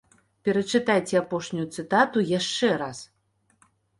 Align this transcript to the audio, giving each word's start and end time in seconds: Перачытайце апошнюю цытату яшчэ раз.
Перачытайце 0.47 1.15
апошнюю 1.23 1.67
цытату 1.77 2.25
яшчэ 2.39 2.69
раз. 2.83 3.05